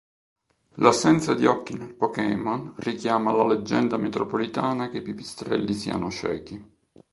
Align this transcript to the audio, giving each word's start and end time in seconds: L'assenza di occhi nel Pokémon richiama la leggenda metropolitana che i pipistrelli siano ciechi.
L'assenza 0.77 1.35
di 1.35 1.45
occhi 1.45 1.77
nel 1.77 1.93
Pokémon 1.93 2.73
richiama 2.77 3.31
la 3.33 3.45
leggenda 3.45 3.97
metropolitana 3.97 4.89
che 4.89 4.97
i 4.97 5.03
pipistrelli 5.03 5.75
siano 5.75 6.09
ciechi. 6.09 6.65